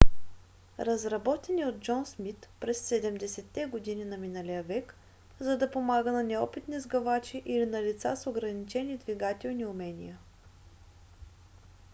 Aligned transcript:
разработен 0.87 1.59
е 1.59 1.65
от 1.65 1.79
джон 1.79 2.05
смит 2.05 2.49
през 2.59 2.89
70-те 2.89 3.65
години 3.65 4.05
на 4.05 4.17
миналия 4.17 4.63
век 4.63 4.95
за 5.39 5.57
да 5.57 5.71
помага 5.71 6.11
на 6.11 6.23
неопитни 6.23 6.79
сгъвачи 6.79 7.41
или 7.45 7.65
на 7.65 7.83
лица 7.83 8.15
с 8.17 8.27
ограничени 8.29 8.97
двигателни 8.97 9.65
умения 9.65 10.19